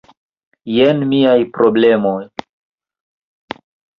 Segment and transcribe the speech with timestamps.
[0.77, 2.17] Jen miaj problemoj: